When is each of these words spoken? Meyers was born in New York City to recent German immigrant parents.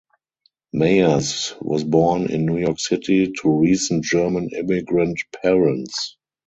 Meyers 0.73 1.53
was 1.61 1.83
born 1.83 2.31
in 2.31 2.47
New 2.47 2.57
York 2.57 2.79
City 2.79 3.31
to 3.39 3.49
recent 3.51 4.03
German 4.03 4.49
immigrant 4.57 5.19
parents. 5.43 6.17